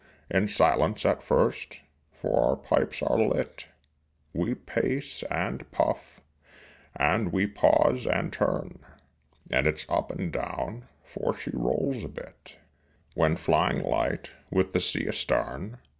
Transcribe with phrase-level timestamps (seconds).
[0.31, 3.67] In silence at first for our pipes are lit
[4.33, 6.19] We pace and puff,
[6.95, 8.79] and we pause and turn,
[9.51, 12.57] And it's up and down, for she rolls a bit
[13.13, 15.77] When flying light with the sea astern.